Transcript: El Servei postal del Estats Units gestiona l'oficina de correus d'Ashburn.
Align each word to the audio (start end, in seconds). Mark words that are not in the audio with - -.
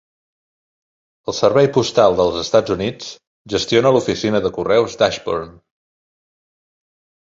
El 1.33 1.37
Servei 1.39 1.67
postal 1.75 2.17
del 2.19 2.39
Estats 2.39 2.75
Units 2.77 3.11
gestiona 3.55 3.93
l'oficina 3.97 4.41
de 4.47 4.53
correus 4.59 4.97
d'Ashburn. 5.03 5.55